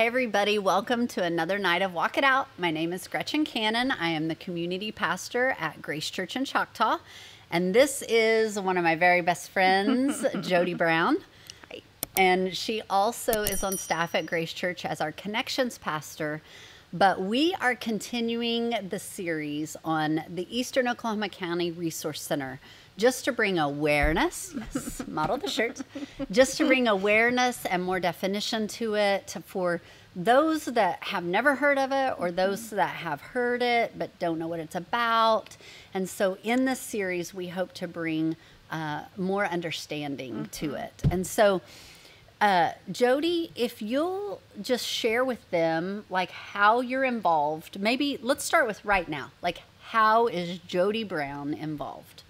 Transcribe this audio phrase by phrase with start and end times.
[0.00, 2.48] Hey, everybody, welcome to another night of Walk It Out.
[2.56, 3.90] My name is Gretchen Cannon.
[3.90, 7.00] I am the community pastor at Grace Church in Choctaw.
[7.50, 11.18] And this is one of my very best friends, Jody Brown.
[12.16, 16.40] And she also is on staff at Grace Church as our connections pastor.
[16.94, 22.58] But we are continuing the series on the Eastern Oklahoma County Resource Center
[23.00, 25.80] just to bring awareness, yes, model the shirt,
[26.30, 29.80] just to bring awareness and more definition to it for
[30.14, 34.38] those that have never heard of it or those that have heard it but don't
[34.38, 35.56] know what it's about.
[35.94, 38.36] And so in this series, we hope to bring
[38.70, 40.44] uh, more understanding mm-hmm.
[40.44, 41.02] to it.
[41.10, 41.62] And so,
[42.40, 48.66] uh, Jody, if you'll just share with them like how you're involved, maybe let's start
[48.66, 49.30] with right now.
[49.40, 52.24] Like, how is Jody Brown involved?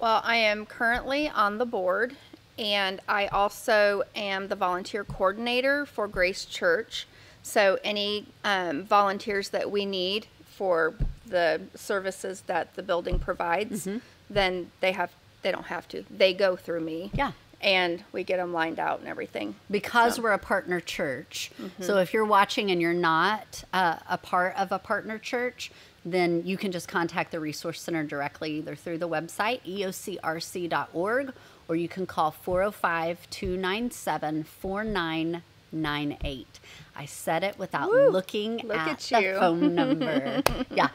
[0.00, 2.16] Well, I am currently on the board,
[2.58, 7.06] and I also am the volunteer coordinator for Grace Church.
[7.42, 10.94] So, any um, volunteers that we need for
[11.26, 13.98] the services that the building provides, mm-hmm.
[14.30, 16.04] then they have they don't have to.
[16.10, 17.10] They go through me.
[17.12, 17.32] Yeah.
[17.62, 19.54] And we get them lined out and everything.
[19.70, 20.22] Because so.
[20.22, 21.50] we're a partner church.
[21.60, 21.82] Mm-hmm.
[21.82, 25.70] So if you're watching and you're not uh, a part of a partner church,
[26.04, 31.32] then you can just contact the Resource Center directly, either through the website, eocrc.org,
[31.68, 34.44] or you can call 405 297
[35.70, 36.60] 4998.
[36.96, 40.42] I said it without Woo, looking look at, at the phone number.
[40.74, 40.88] yeah.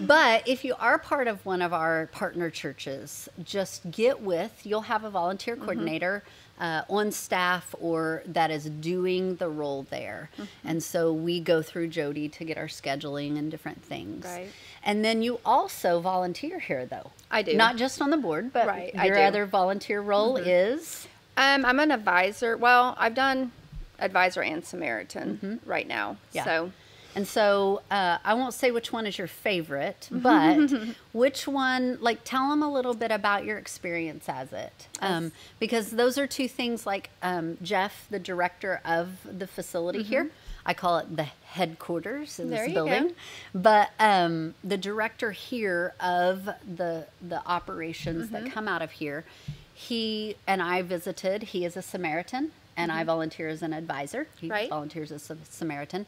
[0.00, 4.82] But if you are part of one of our partner churches, just get with, you'll
[4.82, 5.64] have a volunteer mm-hmm.
[5.64, 6.22] coordinator.
[6.24, 10.30] Mm-hmm uh, on staff or that is doing the role there.
[10.34, 10.68] Mm-hmm.
[10.68, 14.26] And so we go through Jody to get our scheduling and different things.
[14.26, 14.48] Right.
[14.84, 17.10] And then you also volunteer here, though.
[17.30, 17.54] I do.
[17.54, 20.48] Not just on the board, but right, your other volunteer role mm-hmm.
[20.48, 21.08] is?
[21.36, 22.56] Um, I'm an advisor.
[22.58, 23.52] Well, I've done
[24.00, 25.70] advisor and Samaritan mm-hmm.
[25.70, 26.16] right now.
[26.32, 26.44] Yeah.
[26.44, 26.72] So
[27.14, 30.70] and so uh, I won't say which one is your favorite, but
[31.12, 34.88] which one, like, tell them a little bit about your experience as it.
[35.00, 40.08] Um, because those are two things, like um, Jeff, the director of the facility mm-hmm.
[40.08, 40.30] here,
[40.64, 43.08] I call it the headquarters in there this building.
[43.08, 43.14] Go.
[43.54, 48.44] But um, the director here of the the operations mm-hmm.
[48.44, 49.24] that come out of here,
[49.72, 51.44] he and I visited.
[51.44, 53.00] He is a Samaritan, and mm-hmm.
[53.00, 54.26] I volunteer as an advisor.
[54.40, 54.68] He right.
[54.68, 56.06] volunteers as a Samaritan.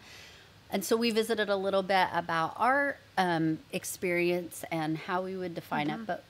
[0.70, 5.54] And so we visited a little bit about our um, experience and how we would
[5.54, 6.02] define mm-hmm.
[6.02, 6.24] it, but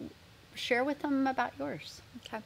[0.55, 2.03] share with them about yours.
[2.27, 2.43] Okay.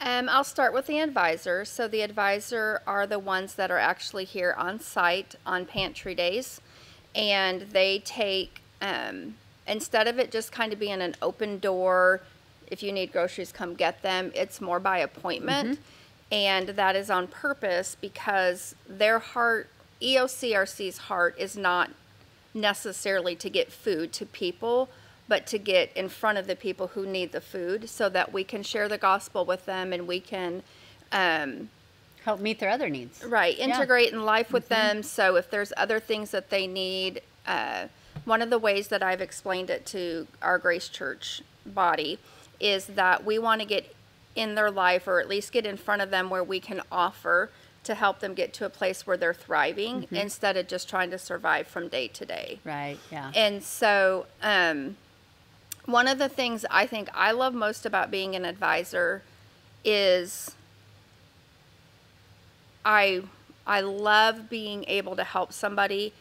[0.00, 1.64] Um, I'll start with the advisor.
[1.64, 6.60] So the advisor are the ones that are actually here on site on pantry days,
[7.14, 9.34] and they take um,
[9.68, 12.22] instead of it just kind of being an open door.
[12.68, 14.32] If you need groceries, come get them.
[14.34, 15.82] It's more by appointment, mm-hmm.
[16.34, 19.68] And that is on purpose because their heart
[20.02, 21.90] EOCRC's heart is not
[22.52, 24.88] necessarily to get food to people,
[25.28, 28.42] but to get in front of the people who need the food so that we
[28.42, 30.62] can share the gospel with them and we can
[31.12, 31.70] um,
[32.24, 33.24] help meet their other needs.
[33.24, 34.18] Right, integrate yeah.
[34.18, 34.88] in life with mm-hmm.
[34.88, 35.02] them.
[35.04, 37.86] So if there's other things that they need, uh,
[38.24, 42.18] one of the ways that I've explained it to our Grace Church body
[42.58, 43.94] is that we want to get
[44.34, 47.50] in their life or at least get in front of them where we can offer
[47.84, 50.14] to help them get to a place where they're thriving mm-hmm.
[50.14, 52.58] instead of just trying to survive from day to day.
[52.64, 53.30] Right, yeah.
[53.34, 54.96] And so, um,
[55.84, 59.22] one of the things I think I love most about being an advisor
[59.84, 60.54] is
[62.84, 63.22] I
[63.66, 66.12] I love being able to help somebody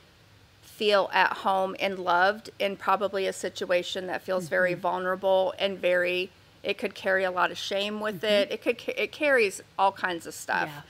[0.61, 4.49] feel at home and loved in probably a situation that feels mm-hmm.
[4.49, 6.29] very vulnerable and very
[6.63, 8.25] it could carry a lot of shame with mm-hmm.
[8.25, 8.51] it.
[8.51, 10.69] It could it carries all kinds of stuff.
[10.69, 10.81] Yeah.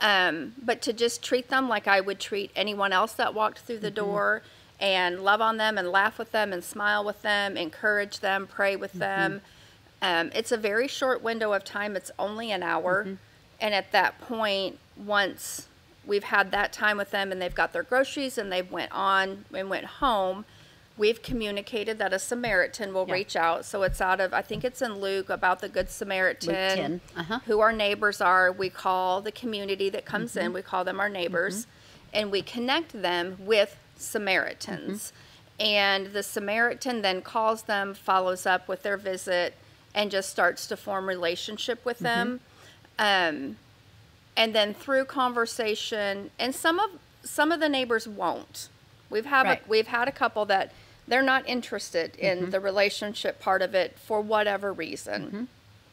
[0.00, 3.78] Um, but to just treat them like I would treat anyone else that walked through
[3.78, 4.10] the mm-hmm.
[4.10, 4.42] door
[4.80, 8.76] and love on them and laugh with them and smile with them, encourage them, pray
[8.76, 9.00] with mm-hmm.
[9.00, 9.40] them.
[10.00, 13.04] Um, it's a very short window of time, it's only an hour.
[13.04, 13.14] Mm-hmm.
[13.60, 15.66] And at that point, once
[16.06, 19.44] we've had that time with them and they've got their groceries and they've went on
[19.52, 20.44] and went home,
[20.98, 23.14] we've communicated that a Samaritan will yeah.
[23.14, 23.64] reach out.
[23.64, 27.40] So it's out of, I think it's in Luke about the Good Samaritan, uh-huh.
[27.46, 28.50] who our neighbors are.
[28.50, 30.46] We call the community that comes mm-hmm.
[30.46, 32.08] in, we call them our neighbors, mm-hmm.
[32.14, 35.12] and we connect them with Samaritans.
[35.12, 35.66] Mm-hmm.
[35.66, 39.54] And the Samaritan then calls them, follows up with their visit,
[39.94, 42.40] and just starts to form relationship with them.
[42.98, 43.38] Mm-hmm.
[43.48, 43.56] Um,
[44.36, 46.90] and then through conversation, and some of
[47.24, 48.68] some of the neighbors won't.
[49.10, 49.60] We've had right.
[49.64, 50.72] a, we've had a couple that
[51.08, 52.50] they're not interested in mm-hmm.
[52.50, 55.48] the relationship part of it for whatever reason.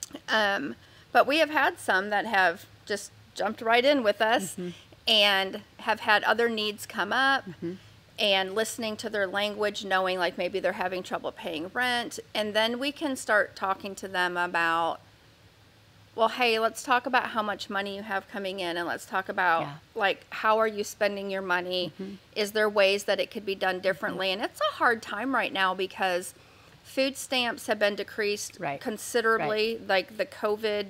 [0.10, 0.18] Mm-hmm.
[0.30, 0.76] Um,
[1.12, 4.54] but we have had some that have just jumped right in with us.
[4.54, 4.70] Mm-hmm.
[5.08, 7.46] and have had other needs come up
[8.18, 12.20] and listening to their language, knowing like maybe they're having trouble paying rent.
[12.34, 15.00] And then we can start talking to them about,
[16.16, 19.28] well, hey, let's talk about how much money you have coming in and let's talk
[19.30, 19.74] about Yeah.
[19.96, 21.92] like how are you spending your money?
[22.36, 24.32] Is there ways that it could be done differently?
[24.32, 26.34] And it's a hard time right now because
[26.84, 28.80] food stamps have been decreased Right.
[28.80, 29.80] considerably.
[29.88, 30.88] Like the COVID,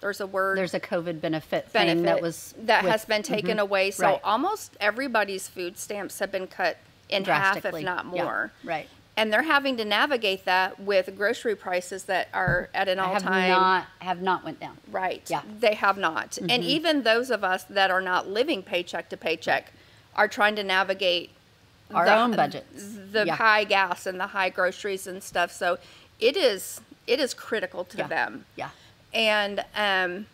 [0.00, 3.22] there's a word There's a COVID benefit, benefit thing that was that with- has been
[3.24, 3.62] taken Mhm.
[3.62, 3.90] away.
[3.90, 4.20] So Right.
[4.22, 6.76] almost everybody's food stamps have been cut
[7.08, 8.52] in half, if not Yeah, more.
[8.62, 8.88] Right.
[9.16, 13.22] And they're having to navigate that with grocery prices that are at an all have
[13.22, 14.78] time not have not went down.
[14.90, 15.22] right.
[15.28, 15.40] Yeah.
[15.40, 15.58] Mm-hmm.
[15.60, 16.38] They have not.
[16.38, 19.72] And even those of us that are not living paycheck to paycheck
[20.16, 21.30] are trying to navigate
[21.92, 22.66] Our the- own budgets.
[23.12, 23.36] the Yeah.
[23.36, 25.52] high gas and the high groceries and stuff.
[25.52, 25.78] So
[26.18, 28.06] it is it is critical to Yeah.
[28.06, 28.44] them.
[28.56, 28.70] Yeah.
[29.12, 30.26] And um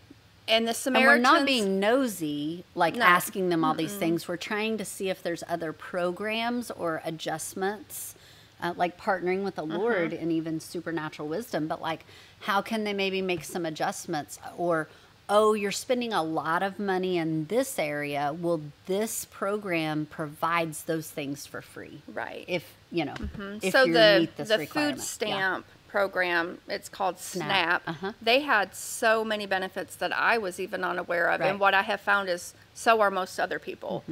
[0.48, 3.04] and the And Samaritans we're not being nosy, like No.
[3.04, 4.28] asking them all these things.
[4.28, 8.14] We're trying to see if there's other programs or adjustments,
[8.62, 9.76] uh, like partnering with the Mm-hmm.
[9.76, 11.66] Lord and even supernatural wisdom.
[11.68, 12.04] But like,
[12.40, 14.38] how can they maybe make some adjustments?
[14.56, 14.88] Or,
[15.28, 18.34] oh, you're spending a lot of money in this area.
[18.38, 22.02] Well, this program provides those things for free.
[22.12, 22.44] right.
[22.48, 23.14] If you know,
[23.62, 25.02] if so you the the food Yeah.
[25.02, 28.12] stamp program it's called SNAP, snap, uh-huh.
[28.20, 31.46] they had so many benefits that i was even unaware of Right.
[31.46, 31.50] Mm-hmm.
[31.52, 34.04] and what i have found is so are most other people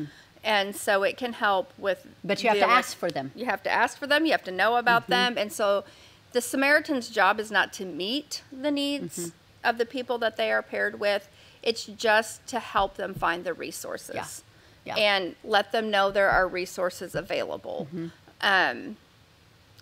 [0.45, 3.33] and so it can help with But you have to ask for them.
[3.35, 5.13] you have to ask for them you have to know about Mm-hmm.
[5.13, 5.85] them and so
[6.33, 9.69] the samaritan's job is not to meet the needs Mm-hmm.
[9.69, 11.29] of the people that they are paired with
[11.63, 14.43] it's just to help them find the resources
[14.85, 14.97] Yeah.
[14.97, 14.97] Yeah.
[14.97, 18.07] and let them know there are resources available Mm-hmm.
[18.43, 18.97] um,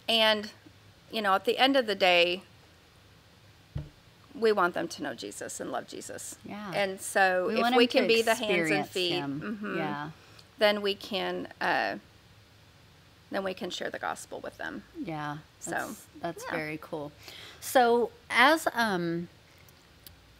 [0.08, 0.50] and
[1.10, 2.42] you know at the end of the day
[4.34, 6.72] we want them to know jesus and love jesus Yeah.
[6.74, 9.58] and so We if we can be the hands and feet him.
[9.62, 10.10] mhm, Yeah.
[10.58, 11.96] Then we can uh,
[13.31, 15.38] then we can share the gospel with them Yeah.
[15.60, 16.56] So, That's, that's yeah.
[16.56, 17.12] very cool.
[17.60, 19.28] So as um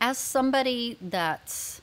[0.01, 1.81] as somebody that's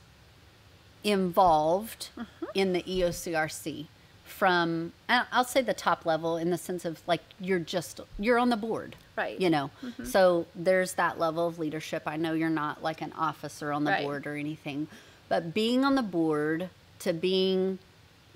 [1.03, 2.45] involved Mm-hmm.
[2.55, 3.85] in the EOCRC
[4.25, 8.49] from I'll say the top level in the sense of like you're just you're on
[8.49, 8.95] the board.
[9.17, 9.33] Right.
[9.35, 9.43] Mm-hmm.
[9.43, 9.71] You know.
[10.03, 12.03] So there's that level of leadership.
[12.05, 14.03] I know you're not like an officer on the Right.
[14.03, 14.87] board or anything,
[15.29, 17.79] but being on the board to being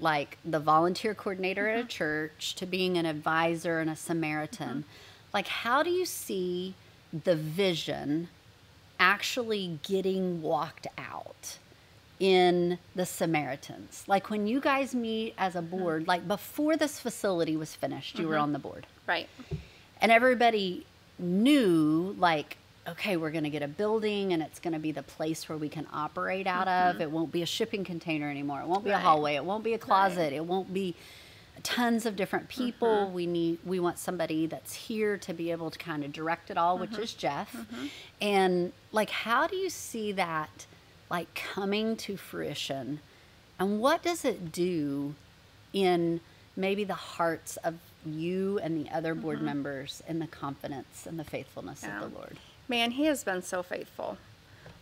[0.03, 1.79] like the volunteer coordinator Mm-hmm.
[1.79, 4.83] at a church to being an advisor and a Samaritan.
[5.33, 6.75] Like, how do you see
[7.11, 8.27] the vision
[8.99, 11.57] actually getting walked out
[12.19, 14.03] in the Samaritans?
[14.07, 15.77] Like, when you guys meet as a Mm-hmm.
[15.77, 19.27] board, like before this facility was finished, you were on the board right
[20.01, 20.85] and everybody
[21.19, 22.57] knew like
[22.87, 25.57] okay we're going to get a building and it's going to be the place where
[25.57, 28.89] we can operate out of it won't be a shipping container anymore it won't be
[28.89, 29.03] a Mm-hmm.
[29.03, 30.95] Hallway it won't be a closet it won't be
[31.61, 33.13] tons of different people Mm-hmm.
[33.13, 36.57] we need we want somebody that's here to be able to kind of direct it
[36.57, 36.93] all Mm-hmm.
[36.95, 37.55] which is jeff
[38.21, 40.65] and like how do you see that
[41.09, 42.99] like coming to fruition
[43.59, 45.13] and what does it do
[45.71, 46.19] in
[46.57, 47.75] maybe the hearts of
[48.05, 51.99] you and the other board members and the confidence and the faithfulness Mm-hmm.
[51.99, 52.03] Yeah.
[52.05, 52.37] of the Lord.
[52.67, 54.17] Man he has been so faithful.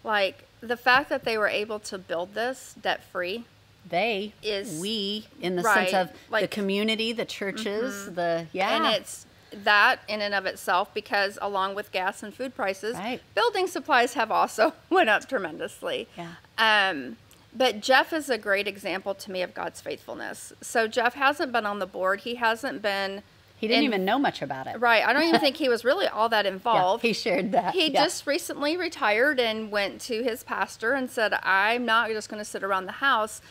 [0.03, 3.45] Like the fact that they were able to build this debt free
[3.87, 8.85] They Is- we in the right, sense of the community, the churches, the yeah, and
[8.95, 13.19] it's that in and of itself because along with gas and food prices Right.
[13.35, 16.07] building supplies have also went up tremendously.
[16.17, 16.35] Yeah.
[16.57, 17.17] um,
[17.53, 20.53] but jeff is a great example to me of god's faithfulness.
[20.61, 22.21] So jeff hasn't been on the board.
[22.21, 23.23] He hasn't been
[23.61, 24.77] he didn't in- even know much about it.
[24.81, 27.73] right i don't even think he was really all that Yeah, involved he shared that.
[27.73, 28.03] he yeah.
[28.03, 32.45] just recently retired and went to his pastor and said, "I'm not just going to
[32.45, 33.41] sit around the house."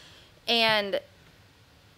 [0.48, 1.00] And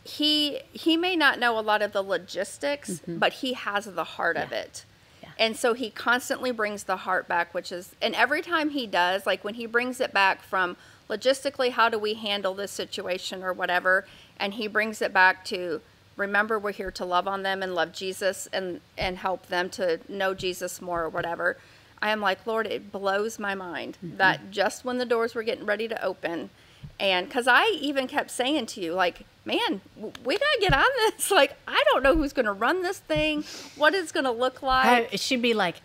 [0.04, 4.36] he he may not know a lot of the logistics, but he has the heart
[4.36, 4.54] of Mm-hmm.
[4.54, 4.84] It.
[5.22, 5.28] Yeah.
[5.38, 9.26] And so he constantly brings the heart back, which is and every time he does,
[9.26, 10.76] like when he brings it back from
[11.08, 14.06] logistically how do we handle this situation or whatever,
[14.38, 15.80] and he brings it back to
[16.26, 20.00] remember we're here to love on them and love Jesus and and help them to
[20.08, 21.56] know Jesus more or whatever.
[22.00, 24.16] I am like, Lord, it blows my mind Mm-hmm.
[24.16, 26.50] that just when the doors were getting ready to open,
[26.98, 29.80] and because I even kept saying to you, like, man,
[30.24, 31.30] we got to get on this.
[31.40, 33.44] Like, I don't know who's going to run this thing,
[33.76, 34.86] what it's going to look like.
[34.86, 35.76] I- it should be like,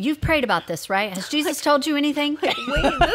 [0.00, 1.12] you've prayed about this, right?
[1.12, 2.36] Has Jesus told you anything?
[2.40, 2.54] this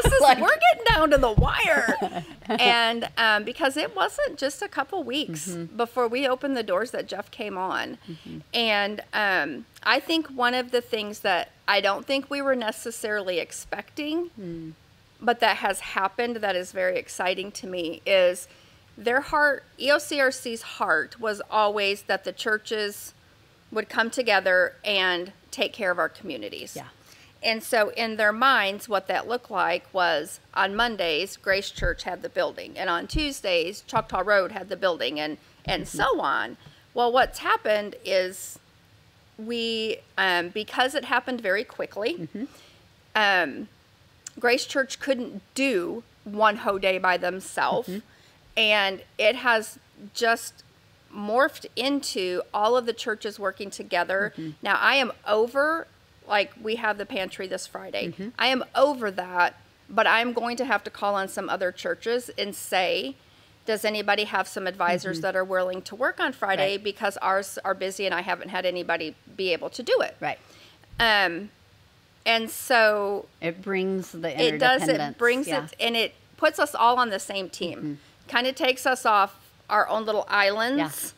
[0.05, 1.95] is Like- we're getting down to the wire
[2.47, 5.75] and um, because it wasn't just a couple weeks Mm-hmm.
[5.77, 7.97] before we opened the doors that jeff came on
[8.53, 13.39] and um, i think one of the things that i don't think we were necessarily
[13.39, 14.69] expecting Hmm.
[15.21, 18.47] but that has happened that is very exciting to me is
[18.97, 23.13] their heart, EOCRC's heart was always that the churches
[23.75, 26.73] would come together and take care of our communities.
[26.75, 26.87] Yeah.
[27.43, 32.23] And so, in their minds, what that looked like was on Mondays, Grace Church had
[32.23, 36.57] the building, and on Tuesdays, Choctaw Road had the building, and and so on.
[36.95, 38.57] Well, what's happened is
[39.37, 42.27] we, um, because it happened very quickly,
[43.15, 43.67] um,
[44.39, 47.89] Grace Church couldn't do one whole day by themselves,
[48.57, 49.77] and it has
[50.13, 50.63] just
[51.15, 54.33] morphed into all of the churches working together.
[54.61, 55.87] Now, I am over,
[56.27, 58.13] like, we have the pantry this Friday.
[58.37, 59.55] I am over that,
[59.89, 63.15] but I'm going to have to call on some other churches and say,
[63.65, 66.83] does anybody have some advisors that are willing to work on Friday Right.
[66.83, 70.15] because ours are busy and I haven't had anybody be able to do it.
[70.19, 70.37] Right.
[70.99, 71.49] Um,
[72.27, 75.57] and so It brings the it does it brings yeah.
[75.57, 75.65] Mm-hmm.
[75.65, 79.44] it and it puts us all on the same team kind of takes us off
[79.69, 81.13] our own little islands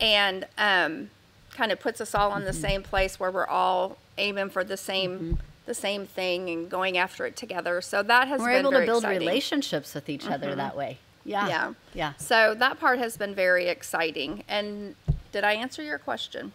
[0.00, 1.10] and um,
[1.54, 2.60] kind of puts us all in the Mm-hmm.
[2.60, 7.26] same place where we're all aiming for the same the same thing and going after
[7.26, 9.20] it together so that has We're been able to build exciting.
[9.28, 10.98] relationships with each other that way.
[11.24, 11.46] Yeah.
[11.48, 12.12] yeah Yeah.
[12.16, 14.96] so that part has been very exciting and
[15.32, 16.52] did i answer your question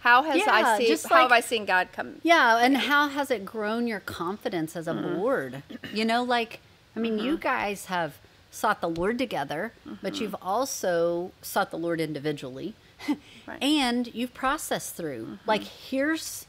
[0.00, 3.08] how has Yeah, i seen just how have i seen god come Yeah, and how
[3.08, 5.14] has it grown your confidence as a Mm-hmm.
[5.16, 5.62] board?
[5.92, 6.60] You know, like
[6.94, 8.18] I mean, you guys have
[8.54, 10.22] sought the Lord together, but Mm-hmm.
[10.22, 12.74] you've also sought the Lord individually.
[13.46, 13.62] Right.
[13.62, 15.38] And you've processed through.
[15.46, 16.46] Like here's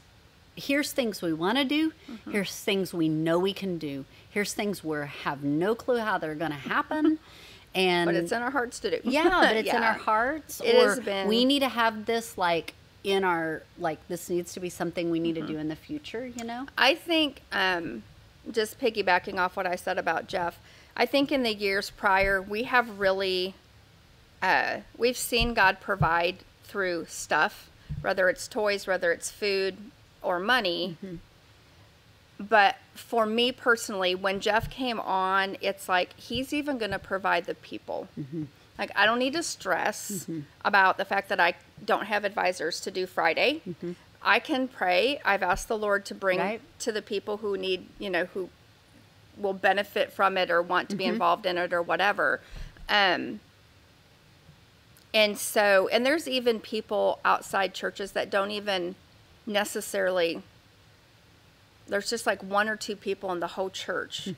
[0.54, 1.92] here's things we want to do,
[2.30, 4.06] here's things we know we can do.
[4.30, 7.18] Here's things we have no clue how they're going to happen.
[7.74, 10.62] And but it's in our hearts to do yeah, but it's in our hearts.
[10.64, 12.72] It or has been- we need to have this like
[13.04, 16.26] in our like this needs to be something we need to do in the future.
[16.26, 16.66] You know.
[16.78, 18.02] I think, um,
[18.50, 20.58] just piggybacking off what I said about Jeff,
[20.96, 23.54] I think in the years prior, we have really,
[24.42, 27.68] uh, we've seen God provide through stuff,
[28.00, 29.76] whether it's toys, whether it's food
[30.22, 30.96] or money.
[31.04, 31.16] Mm-hmm.
[32.38, 37.44] But for me personally, when Jeff came on, it's like he's even going to provide
[37.44, 38.08] the people.
[38.18, 38.44] Mm-hmm.
[38.78, 40.40] Like, I don't need to stress mm-hmm.
[40.64, 43.62] about the fact that I don't have advisors to do Friday.
[44.22, 45.20] I can pray.
[45.24, 46.60] I've asked the Lord to bring Right.
[46.80, 48.50] to the people who need, you know, who
[49.36, 52.40] will benefit from it or want to be involved in it or whatever.
[52.88, 53.40] Um,
[55.12, 58.94] and so, and there's even people outside churches that don't even
[59.46, 60.42] necessarily,
[61.88, 64.28] there's just like one or two people in the whole church.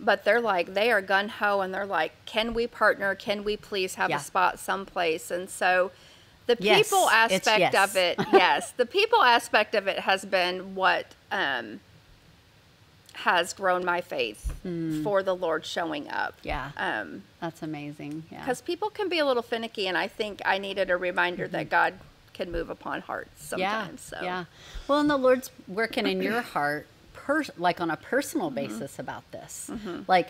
[0.00, 3.14] But they're like, they are gun ho and they're like, can we partner?
[3.14, 4.18] Can we please have Yeah.
[4.18, 5.30] a spot someplace?
[5.30, 5.90] And so
[6.46, 7.74] the people it's aspect yes.
[7.90, 11.80] of it, yes, the people aspect of it has been what um,
[13.24, 14.54] has grown my faith
[15.02, 16.34] for the Lord showing up.
[16.42, 16.70] Yeah.
[16.76, 18.24] Um, That's amazing.
[18.30, 18.40] Yeah.
[18.40, 21.68] because people can be a little finicky, and I think I needed a reminder that
[21.68, 21.94] God
[22.32, 23.58] can move upon hearts Mm-hmm.
[23.60, 23.78] yeah.
[23.80, 24.00] sometimes.
[24.02, 24.44] So Yeah.
[24.86, 28.54] Well, and the Lord's working in your heart, per- like on a personal Mm-hmm.
[28.78, 29.70] basis about this.
[30.06, 30.28] Like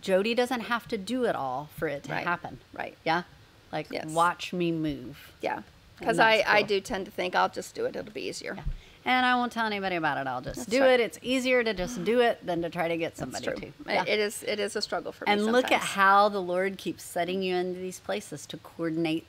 [0.00, 2.24] Jody doesn't have to do it all for it to Right.
[2.24, 2.58] happen.
[2.72, 2.96] Right.
[3.04, 3.24] Yeah.
[3.70, 4.06] Like Yes.
[4.06, 5.32] watch me move.
[5.42, 5.60] yeah,
[5.98, 8.54] because I, that's I do tend to think I'll just do it; it'll be easier.
[8.56, 8.62] Yeah.
[9.04, 10.26] And I won't tell anybody about it.
[10.26, 10.90] I'll just That's do right.
[10.90, 11.00] it.
[11.00, 13.72] It's easier to just do it than to try to get somebody to.
[13.86, 14.04] Yeah.
[14.06, 15.32] it is it is a struggle for me.
[15.32, 19.26] and look at how the Lord keeps setting you into these places to coordinate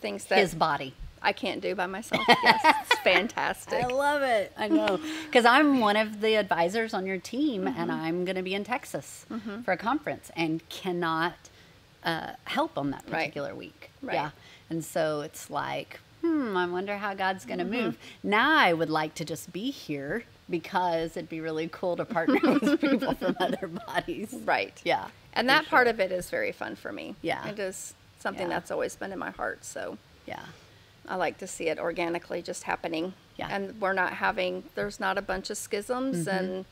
[0.00, 0.94] things that his body.
[1.22, 2.22] I can't do by myself.
[2.28, 3.84] Yes, it's fantastic.
[3.84, 4.52] I love it.
[4.56, 4.98] I know.
[5.26, 7.78] Because I'm one of the advisors on your team, Mm-hmm.
[7.80, 9.26] and I'm going to be in Texas
[9.64, 11.34] for a conference and cannot
[12.04, 13.18] uh, help on that Right.
[13.24, 13.90] particular week.
[14.00, 14.14] Right.
[14.14, 14.30] Yeah.
[14.70, 17.84] And so it's like, hmm, I wonder how God's going to Mm-hmm.
[17.84, 17.98] move.
[18.22, 22.40] Now I would like to just be here because it'd be really cool to partner
[22.60, 24.34] with people from other bodies.
[24.44, 24.78] Right.
[24.84, 25.06] Yeah.
[25.32, 27.14] And that part of it is very fun for me.
[27.22, 27.46] Yeah.
[27.48, 28.54] It is something Yeah.
[28.54, 29.64] that's always been in my heart.
[29.64, 29.96] So
[30.26, 30.42] Yeah.
[31.08, 33.14] I like to see it organically just happening.
[33.36, 33.48] Yeah.
[33.50, 36.28] And we're not having, there's not a bunch of schisms Mm-hmm.
[36.44, 36.64] and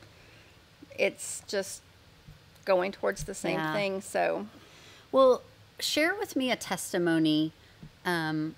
[0.97, 1.81] it's just
[2.65, 3.73] going towards the same Yeah.
[3.73, 4.01] thing.
[4.01, 4.47] So
[5.11, 5.41] Well,
[5.79, 7.51] share with me a testimony,
[8.05, 8.55] um,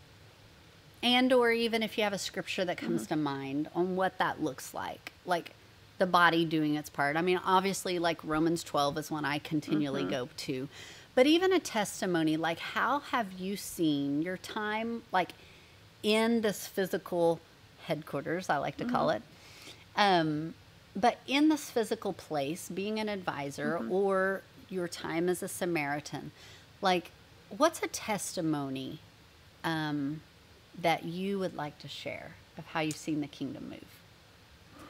[1.04, 4.42] and or even if you have a scripture that comes to mind on what that
[4.42, 5.52] looks like, like
[5.98, 7.16] the body doing its part.
[7.16, 10.68] I mean, obviously, like Romans twelve is one I continually go to,
[11.16, 15.32] but even a testimony like how have you seen your time like
[16.04, 17.40] in this physical
[17.86, 18.50] headquarters?
[18.50, 19.22] I like to call it.
[19.96, 20.54] Um,
[20.96, 26.32] but in this physical place, being an advisor or your time as a Samaritan,
[26.82, 27.12] like,
[27.50, 29.00] what's a testimony
[29.64, 30.22] um,
[30.82, 33.86] that you would like to share of how you've seen the kingdom move?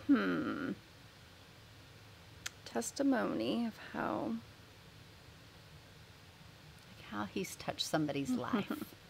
[0.07, 0.71] Hmm.
[2.65, 4.33] Testimony of how
[7.11, 8.71] how he's touched somebody's life.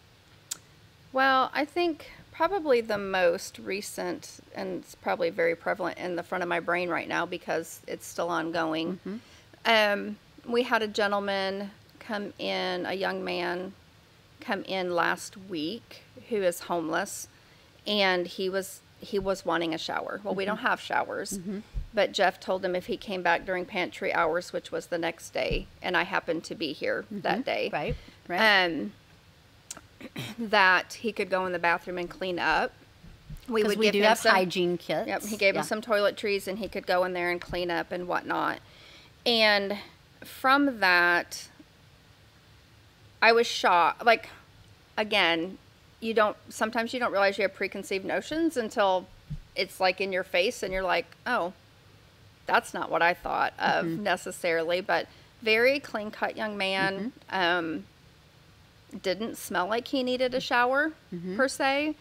[1.12, 6.40] Well, I think probably the most recent, and it's probably very prevalent in the front
[6.42, 8.98] of my brain right now because it's still ongoing.
[9.66, 10.16] Um,
[10.48, 11.70] we had a gentleman
[12.00, 13.74] come in, a young man
[14.42, 17.28] come in last week who is homeless,
[17.86, 20.20] and he was he was wanting a shower.
[20.22, 20.50] Well, we mm-hmm.
[20.50, 21.60] don't have showers, mm-hmm.
[21.92, 25.30] but Jeff told him if he came back during pantry hours, which was the next
[25.30, 27.20] day, and I happened to be here mm-hmm.
[27.20, 27.96] that day, Right?
[28.28, 28.64] Right.
[28.66, 28.92] um,
[30.38, 32.72] that he could go in the bathroom and clean up.
[33.48, 35.08] We would we give do him have some, hygiene kits.
[35.08, 35.60] Yep, he gave Yeah.
[35.60, 38.60] us some toiletries and he could go in there and clean up and whatnot.
[39.26, 39.78] And
[40.24, 41.48] from that,
[43.22, 44.04] I was shocked.
[44.04, 44.28] Like,
[44.98, 45.56] again,
[46.00, 49.06] you don't, sometimes you don't realize you have preconceived notions until
[49.56, 51.52] it's like in your face and you're like, oh,
[52.46, 54.02] that's not what I thought of Mm-hmm.
[54.02, 54.80] necessarily.
[54.80, 55.06] But
[55.40, 57.12] very clean cut young man.
[57.30, 57.40] Mm-hmm.
[57.40, 57.84] Um,
[59.02, 61.36] didn't smell like he needed a shower Mm-hmm.
[61.36, 61.94] per se.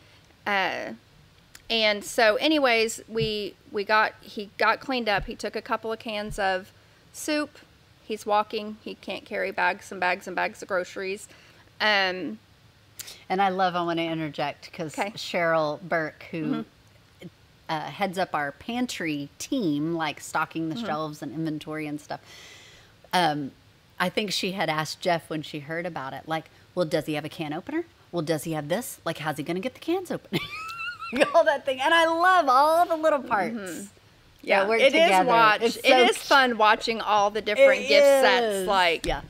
[0.45, 0.93] Uh,
[1.69, 5.25] and so, anyways, we we got he got cleaned up.
[5.25, 6.71] He took a couple of cans of
[7.13, 7.59] soup.
[8.03, 8.77] He's walking.
[8.83, 11.27] He can't carry bags and bags and bags of groceries.
[11.79, 12.39] Um,
[13.29, 15.09] And I love, I want to interject because Okay.
[15.09, 15.15] Mm-hmm.
[15.15, 16.65] Cheryl Burke, who
[17.69, 20.81] uh, heads up our pantry team, like stocking Mm-hmm.
[20.81, 22.19] the shelves and inventory and stuff,
[23.13, 23.51] um,
[23.99, 27.13] I think she had asked Jeff when she heard about it, like, well, does he
[27.13, 27.85] have a can opener?
[28.11, 28.99] Well, does he have this?
[29.05, 30.39] Like, how's he going to get the cans open?
[31.35, 31.79] all that thing.
[31.79, 33.55] And I love all the little parts.
[33.55, 33.83] Mm-hmm.
[34.43, 35.27] Yeah, work it is together.
[35.29, 35.61] watch.
[35.61, 38.21] It's it so is fun watching all the different It gift is.
[38.23, 38.67] sets.
[38.67, 39.21] Like yeah.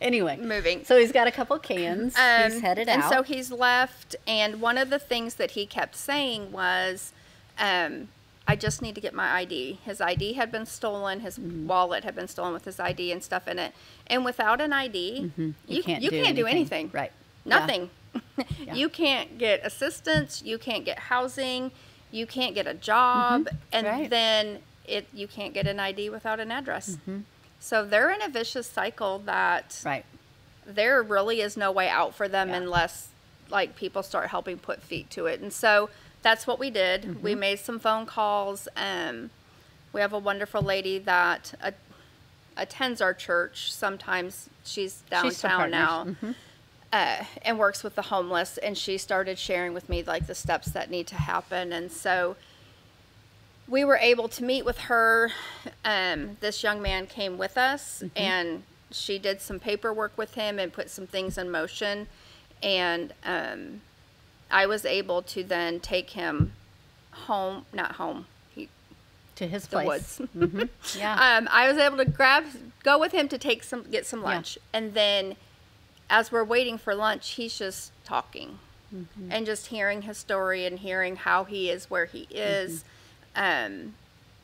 [0.00, 0.84] Anyway, moving.
[0.84, 2.16] So he's got a couple cans.
[2.16, 3.12] he's Um, headed and out.
[3.12, 4.16] And so he's left.
[4.26, 7.12] And one of the things that he kept saying was,
[7.56, 8.08] um,
[8.48, 9.78] I just need to get my ID.
[9.84, 11.20] His ID had been stolen.
[11.20, 11.68] His Mm-hmm.
[11.68, 13.72] wallet had been stolen with his ID and stuff in it.
[14.08, 15.30] And without an ID,
[15.68, 16.86] you, can't you do can't do anything.
[16.86, 16.90] anything.
[16.92, 17.12] Right.
[17.44, 17.58] Yeah.
[17.58, 17.90] Nothing.
[18.74, 20.42] You can't get assistance.
[20.44, 21.70] You can't get housing.
[22.12, 23.48] You can't get a job.
[23.72, 24.00] And Mm-hmm.
[24.02, 24.10] Right.
[24.10, 26.96] then it you can't get an ID without an address.
[27.58, 29.88] So they're in a vicious cycle that Mm-hmm.
[29.88, 30.04] Right.
[30.66, 32.56] there really is no way out for them Yeah.
[32.56, 33.08] unless
[33.50, 35.40] like people start helping put feet to it.
[35.40, 35.90] And so
[36.22, 37.02] that's what we did.
[37.02, 37.22] Mm-hmm.
[37.22, 38.68] We made some phone calls.
[38.76, 39.30] Um,
[39.92, 41.74] we have a wonderful lady that a-
[42.56, 43.72] attends our church.
[43.72, 46.04] Sometimes she's She's downtown now.
[46.04, 46.34] partners.
[46.92, 50.66] Uh, and works with the homeless, and she started sharing with me like the steps
[50.72, 52.36] that need to happen, and so
[53.66, 55.30] we were able to meet with her.
[55.86, 60.70] Um, this young man came with us, and she did some paperwork with him and
[60.70, 62.08] put some things in motion.
[62.62, 63.80] And um,
[64.50, 66.52] I was able to then take him
[67.12, 68.26] home, not home,
[69.36, 70.20] To his the place.
[70.34, 70.68] woods.
[70.98, 71.36] Yeah.
[71.38, 72.44] um, I was able to grab,
[72.84, 74.26] go with him to take some, get some Yeah.
[74.26, 75.36] lunch, and then
[76.12, 78.60] as we're waiting for lunch, he's just talking
[78.94, 79.32] Mm-hmm.
[79.32, 82.84] and just hearing his story and hearing how he is where he is.
[83.34, 83.94] Um,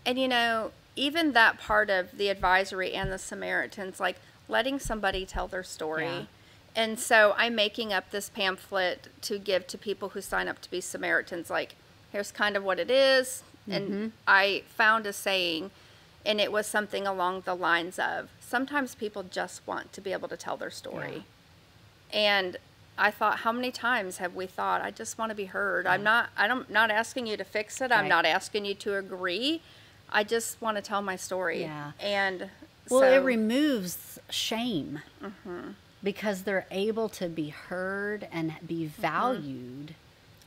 [0.07, 4.17] and you know, even that part of the advisory and the Samaritans, like
[4.49, 6.05] letting somebody tell their story.
[6.07, 6.23] Yeah.
[6.75, 10.71] And so I'm making up this pamphlet to give to people who sign up to
[10.71, 11.51] be Samaritans.
[11.51, 11.75] Like,
[12.11, 13.43] here's kind of what it is.
[13.69, 13.73] Mm-hmm.
[13.73, 15.73] And I found a saying,
[16.25, 20.29] and it was something along the lines of sometimes people just want to be able
[20.29, 21.25] to tell their story.
[22.12, 22.57] And
[22.97, 25.87] I thought, how many times have we thought, I just want to be heard?
[25.87, 27.92] I'm not, I'm not not asking you to fix it.
[27.92, 28.09] I'm Right.
[28.09, 29.61] not asking you to agree.
[30.11, 31.62] I just want to tell my story.
[31.62, 31.92] Yeah.
[32.01, 32.51] And
[32.90, 33.14] Well, so, Mm-hmm.
[33.14, 35.01] it removes shame
[36.03, 39.94] because they're able to be heard and be valued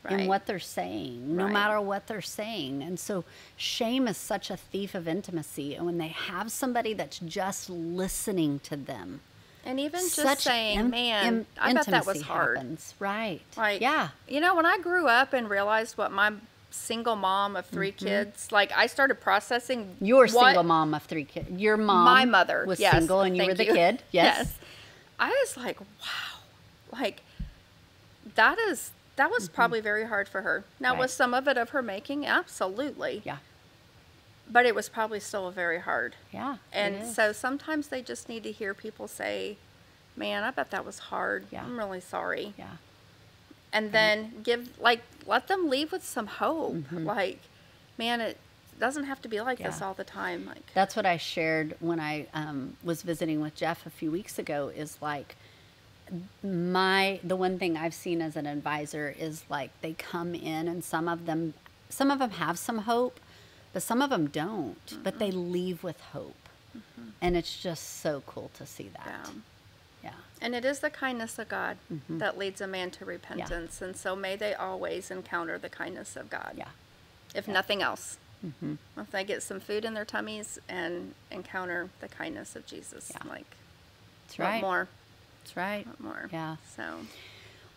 [0.09, 0.27] in Right.
[0.27, 1.53] what they're saying, no Right.
[1.53, 2.81] matter what they're saying.
[2.81, 3.23] And so,
[3.55, 5.75] shame is such a thief of intimacy.
[5.75, 9.21] And when they have somebody that's just listening to them,
[9.65, 12.57] and even just such saying, in- man, in- I bet that was hard.
[12.57, 12.93] happens.
[12.99, 13.41] Right.
[13.57, 14.09] Like, yeah.
[14.27, 16.33] You know, when I grew up and realized what my
[16.71, 18.05] single mom of 3 mm-hmm.
[18.05, 21.49] kids, like I started processing what single mom of three kids.
[21.51, 24.03] Your mom, my mother was yes, single, and you were the kid.
[24.11, 24.57] Yes.
[25.19, 26.39] I was like, wow,
[26.91, 27.21] like
[28.35, 29.55] that is that was mm-hmm.
[29.55, 30.63] probably very hard for her.
[30.79, 30.99] Now, Right.
[30.99, 32.25] was some of it of her making?
[32.25, 33.21] Absolutely.
[33.23, 33.37] Yeah.
[34.51, 36.15] But it was probably still very hard.
[36.33, 36.57] Yeah.
[36.73, 39.57] And so sometimes they just need to hear people say,
[40.15, 41.45] "Man, I bet that was hard.
[41.51, 41.63] Yeah.
[41.63, 42.75] I'm really sorry." yeah.
[43.73, 47.39] and then give like let them leave with some hope like
[47.97, 48.37] man it
[48.79, 49.83] doesn't have to be like this Mm-hmm.
[49.85, 53.85] All the time like That's what I shared when I um, was visiting with Jeff
[53.85, 54.71] a few weeks ago.
[54.75, 55.35] Is like
[56.43, 60.83] my the one thing I've seen as an advisor is like they come in and
[60.83, 61.53] some of them
[61.89, 63.19] some of them have some hope,
[63.73, 65.03] but some of them don't.
[65.03, 66.49] But they leave with hope,
[67.21, 69.03] and it's just so cool to see that.
[69.05, 69.31] yeah.
[70.03, 70.11] Yeah.
[70.41, 71.77] And it is the kindness of God
[72.09, 73.81] that leads a man to repentance.
[73.83, 76.53] And so may they always encounter the kindness of God.
[76.57, 76.69] Yeah.
[77.35, 78.17] If nothing else.
[78.97, 83.11] If they get some food in their tummies and encounter the kindness of Jesus.
[83.13, 83.29] Yeah.
[83.29, 83.45] Like,
[84.25, 84.61] That's right.
[84.61, 84.87] more?
[85.43, 85.85] That's right.
[85.99, 86.27] More?
[86.33, 86.55] Yeah.
[86.75, 87.01] So,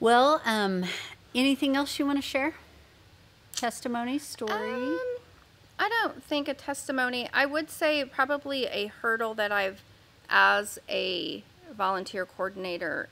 [0.00, 0.86] Well, um,
[1.34, 2.54] anything else you want to share?
[3.54, 4.72] Testimony, story?
[4.72, 5.06] um,
[5.78, 7.28] I don't think a testimony.
[7.32, 9.82] I would say probably a hurdle that I've,
[10.30, 11.42] as a
[11.76, 13.08] volunteer coordinator,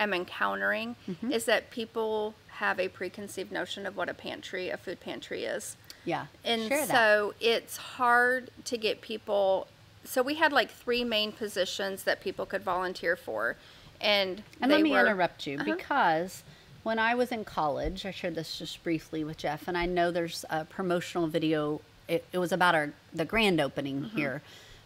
[0.00, 1.32] am encountering Mm-hmm.
[1.32, 5.76] is that people have a preconceived notion of what a pantry, a food pantry is.
[6.04, 6.26] yeah.
[6.44, 6.88] And share that.
[6.88, 9.66] so it's hard to get people.
[10.04, 13.56] So we had like three main positions that people could volunteer for,
[14.00, 16.42] and And let me were- interrupt you because
[16.84, 20.10] when I was in college, I shared this just briefly with Jeff, and I know
[20.12, 21.80] there's a promotional video.
[22.08, 24.16] It, it was about our the grand opening Mm-hmm.
[24.16, 24.42] here,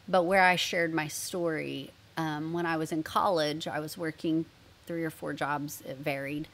[0.09, 4.45] but where I shared my story um, when I was in college, I was working
[4.87, 5.83] three or four jobs.
[5.89, 6.49] It varied.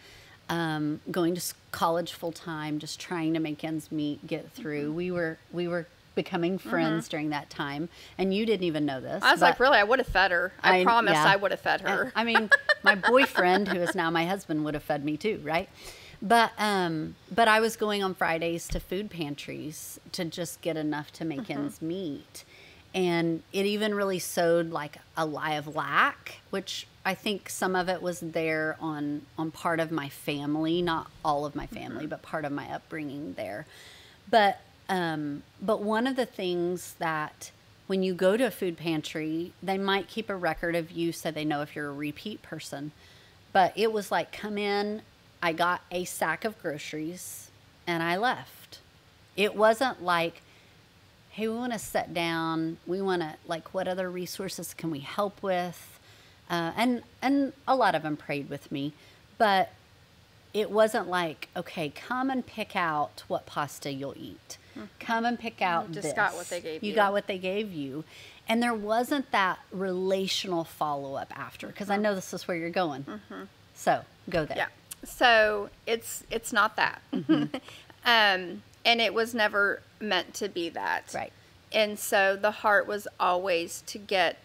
[0.50, 4.86] Um, going to college full time, just trying to make ends meet, get through.
[4.88, 4.94] Mm-hmm.
[4.96, 9.22] We were we were becoming friends during that time, and you didn't even know this.
[9.22, 10.52] I was like, really, I would have fed her.
[10.62, 11.24] I, I- promised yeah.
[11.32, 12.12] I would have fed her.
[12.16, 12.50] I mean,
[12.82, 15.68] my boyfriend, who is now my husband, would have fed me too, right?
[16.20, 21.12] But um, but I was going on Fridays to food pantries to just get enough
[21.14, 22.44] to make ends meet,
[22.94, 27.88] and it even really sowed like a lie of lack, which I think some of
[27.88, 32.22] it was there on on part of my family, not all of my family, but
[32.22, 33.66] part of my upbringing there.
[34.28, 37.52] But um, but one of the things that
[37.86, 41.30] when you go to a food pantry, they might keep a record of you so
[41.30, 42.92] they know if you're a repeat person.
[43.52, 45.02] But it was like come in,
[45.42, 47.50] I got a sack of groceries,
[47.86, 48.78] and I left.
[49.36, 50.42] It wasn't like,
[51.30, 52.78] hey, we want to sit down.
[52.86, 55.98] We want to like, what other resources can we help with?
[56.50, 58.92] Uh, and and a lot of them prayed with me,
[59.36, 59.70] but
[60.54, 64.56] it wasn't like, okay, come and pick out what pasta you'll eat.
[65.00, 66.12] Come and pick out just this.
[66.14, 66.94] got what they gave You you.
[66.94, 68.04] got what they gave you.
[68.48, 72.70] And there wasn't that relational follow up after, because I know this is where you're
[72.70, 73.04] going.
[73.74, 74.56] So go there.
[74.56, 74.58] Mm-hmm.
[74.58, 74.66] yeah.
[75.04, 77.00] So it's it's not that.
[77.12, 77.54] Mm-hmm.
[78.04, 81.12] um, and it was never meant to be that.
[81.14, 81.32] Right.
[81.72, 84.38] And so the heart was always to get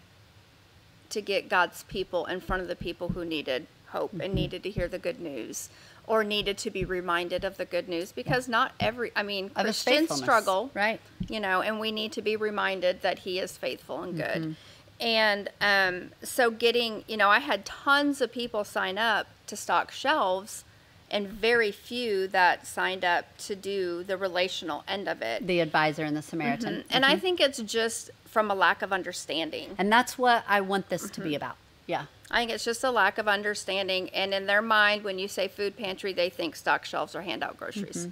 [1.10, 4.22] to get God's people in front of the people who needed hope Mm-hmm.
[4.22, 5.70] and needed to hear the good news
[6.08, 9.66] or needed to be reminded of the good news because not every I mean Of
[9.66, 11.00] Christians struggle Right.
[11.30, 14.42] you know, and we need to be reminded that He is faithful and good.
[14.42, 14.52] Mm-hmm.
[15.00, 19.92] And um, so, getting, you know, I had tons of people sign up to stock
[19.92, 20.64] shelves,
[21.12, 25.46] and very few that signed up to do the relational end of it.
[25.46, 26.84] The advisor and the Samaritan.
[26.90, 29.76] And I think it's just from a lack of understanding.
[29.78, 31.30] And that's what I want this to Mm-hmm.
[31.30, 31.56] be about.
[31.86, 32.06] Yeah.
[32.32, 34.10] I think it's just a lack of understanding.
[34.10, 37.58] And in their mind, when you say food pantry, they think stock shelves or handout
[37.58, 38.08] groceries.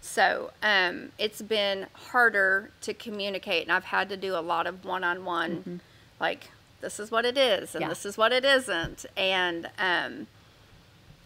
[0.00, 4.84] So um, it's been harder to communicate, and I've had to do a lot of
[4.86, 5.80] one on one,
[6.20, 7.88] like, this is what it is, and Yeah.
[7.88, 9.04] this is what it isn't.
[9.16, 10.28] And, um,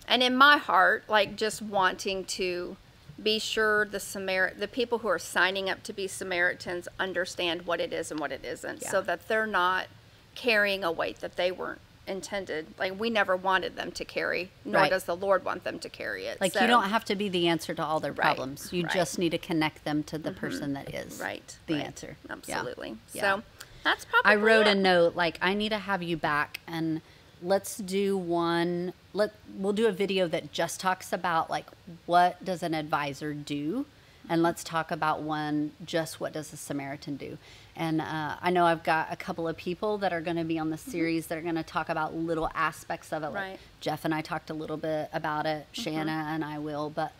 [0.06, 2.76] and in my heart, like, just wanting to
[3.22, 7.80] be sure the Samar- the people who are signing up to be Samaritans understand what
[7.80, 9.86] it is and what it isn't, so that they're not
[10.34, 12.66] carrying a weight that they weren't intended.
[12.78, 14.90] Like we never wanted them to carry, nor Right.
[14.90, 16.40] does the Lord want them to carry it.
[16.40, 18.72] Like So- you don't have to be the answer to all their Right, problems.
[18.72, 18.92] You right.
[18.92, 20.40] just need to connect them to the mm-hmm.
[20.40, 22.16] person that is right the answer.
[22.28, 22.96] Absolutely.
[23.12, 23.36] Yeah.
[23.36, 23.42] So
[23.84, 24.32] that's probably.
[24.32, 27.00] I wrote a note like I need to have you back and
[27.42, 31.66] let's do one let we'll do a video that just talks about like
[32.04, 33.86] what does an advisor do
[34.28, 37.36] and let's talk about one just what does a Samaritan do.
[37.76, 40.58] And uh, I know I've got a couple of people that are going to be
[40.58, 43.26] on the series that are going to talk about little aspects of it.
[43.26, 43.58] Like Right.
[43.80, 45.66] Jeff and I talked a little bit about it.
[45.72, 47.12] Shanna and I will, but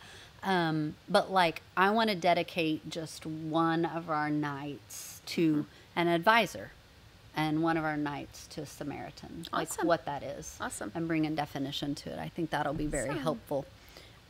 [0.43, 6.71] um, but like I want to dedicate just one of our nights to an advisor,
[7.35, 10.57] and one of our nights to a Samaritan, like what that is.
[10.61, 10.91] Awesome.
[10.95, 12.19] And bring a definition to it.
[12.19, 13.21] I think that'll be very Awesome.
[13.23, 13.65] helpful.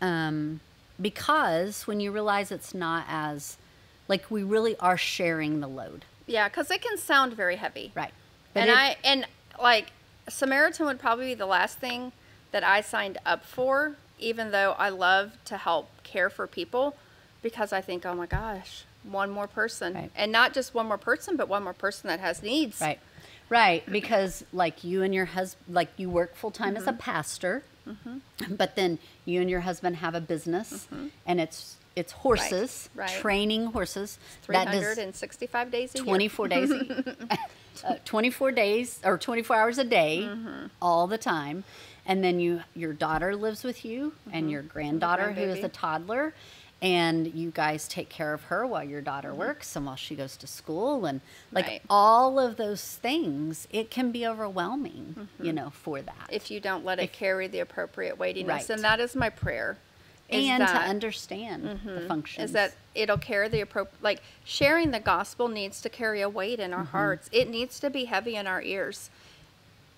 [0.01, 0.59] Um,
[1.01, 3.57] because when you realize it's not as
[4.07, 7.91] like we really are sharing the load, Yeah, because it can sound very heavy.
[7.95, 8.13] right?
[8.53, 9.27] and it- I and
[9.61, 9.91] like
[10.29, 12.11] Samaritan would probably be the last thing
[12.51, 16.95] that I signed up for, even though I love to help care for people,
[17.43, 20.11] because I think, oh my gosh, one more person, Right.
[20.15, 22.81] and not just one more person, but one more person that has needs.
[22.81, 22.99] Right.
[23.47, 26.77] Right, because like you and your husband, like you work full time Mm-hmm.
[26.81, 27.63] as a pastor,
[28.49, 30.87] but then you and your husband have a business,
[31.25, 32.99] and it's it's horses, Mm-hmm.
[32.99, 33.09] right.
[33.21, 34.17] training horses.
[34.41, 36.05] Three That does hundred and sixty-five days a year.
[36.05, 36.71] 24 days.
[36.71, 37.15] a-
[37.85, 40.65] uh, 24 days or 24 hours a day, Mm-hmm.
[40.81, 41.63] all the time.
[42.07, 45.65] And then you, your daughter lives with you, and your granddaughter, who is Mm-hmm.
[45.65, 46.33] a toddler,
[46.81, 49.39] and you guys take care of her while your daughter Mm-hmm.
[49.39, 51.81] works and while she goes to school, and like Right.
[51.89, 53.67] all of those things.
[53.71, 55.55] It can be overwhelming, you Mm-hmm.
[55.55, 56.27] know, for that.
[56.29, 58.69] if you don't let it carry the appropriate weightiness.
[58.69, 58.69] Right.
[58.69, 59.77] And that is my prayer.
[60.27, 64.89] is and to that- understand the function is that it'll carry the appropriate like sharing
[64.91, 66.97] the gospel needs to carry a weight in our Mm-hmm.
[66.97, 69.11] hearts it needs to be heavy in our ears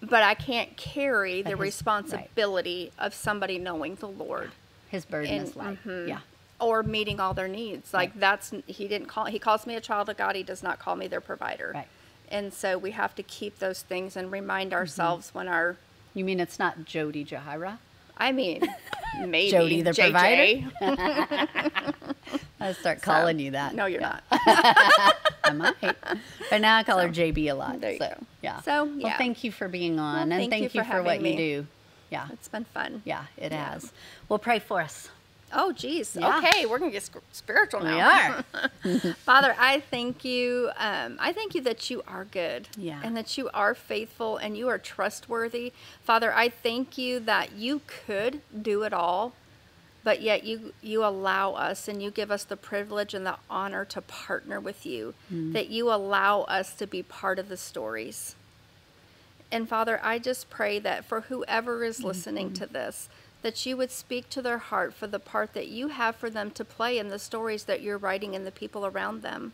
[0.02, 1.62] but i can't carry the his- right.
[1.62, 4.52] responsibility of somebody knowing the lord
[4.90, 5.78] his burden and- is light.
[5.86, 6.10] mhm.
[6.10, 6.20] Yeah.
[6.60, 10.10] Or meeting all their needs like that's he didn't call he calls me a child
[10.10, 11.88] of god he does not call me their provider Right.
[12.30, 14.80] and so we have to keep those things and remind mm-hmm.
[14.80, 15.78] ourselves when our
[16.13, 17.78] You mean it's not Jody Jahira?
[18.17, 18.67] i mean
[19.26, 20.72] maybe Jody the JJ.
[20.82, 22.04] provider?
[22.60, 23.76] I start So, calling you that.
[23.76, 25.76] no you're Yeah, not I might.
[26.50, 27.80] But now I call her JB a lot.
[27.80, 28.26] There you so, go.
[28.41, 28.60] Yeah.
[28.62, 31.32] So, Well, thank you for being on, and thank you you for for, what having
[31.34, 31.67] you do.
[32.10, 32.28] Yeah.
[32.34, 33.72] it's been fun Yeah, it Yeah.
[33.74, 33.93] has.
[34.28, 35.10] Well, pray for us.
[35.53, 36.15] Oh, geez.
[36.19, 36.38] Yeah.
[36.39, 38.43] Okay, we're gonna get spiritual now.
[38.83, 39.13] We are.
[39.25, 40.71] Father, I thank you.
[40.77, 42.67] Um, I thank you that you are good.
[42.77, 42.99] Yeah.
[43.03, 45.71] And that you are faithful and you are trustworthy.
[46.03, 49.33] Father, I thank you that you could do it all,
[50.03, 53.86] but yet you you allow us and you give us the privilege and the honor
[53.86, 55.13] to partner with you.
[55.29, 58.36] That you allow us to be part of the stories.
[59.51, 63.07] And Father, I just pray that for whoever is listening to this,
[63.47, 66.51] that you would speak to their heart for the part that you have for them
[66.51, 69.53] to play in the stories that you're writing and the people around them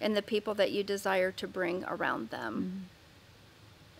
[0.00, 2.86] and the people that you desire to bring around them.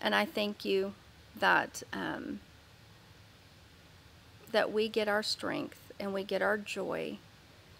[0.01, 0.93] And I thank you
[1.37, 2.39] that um,
[4.53, 7.17] that we get our strength and we get our joy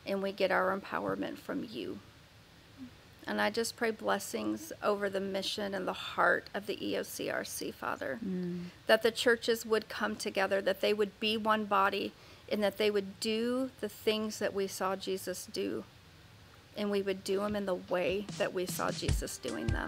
[0.06, 2.00] and we get our empowerment from you.
[3.28, 8.20] And I just pray blessings over the mission and the heart of the EOCRC, Father.
[8.26, 8.66] Mm.
[8.88, 12.14] That the churches would come together, that they would be one body,
[12.50, 15.84] and that they would do the things that we saw Jesus do.
[16.78, 19.88] And we would do them in the way that we saw Jesus doing them.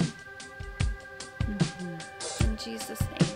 [1.40, 2.46] Mm-hmm.
[2.46, 3.29] In Jesus' name.